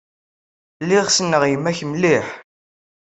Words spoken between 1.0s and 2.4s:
ssneɣ yemma-k mliḥ.